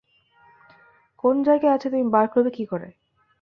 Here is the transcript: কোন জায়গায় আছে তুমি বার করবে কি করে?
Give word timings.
কোন 1.23 1.35
জায়গায় 1.43 1.73
আছে 1.73 1.87
তুমি 1.89 2.05
বার 2.09 2.25
করবে 2.27 2.51
কি 2.51 2.63
করে? 2.65 2.87